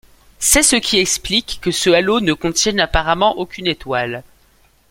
[0.39, 4.23] C'est ce qui explique que ce halo ne contienne apparemment aucune étoile.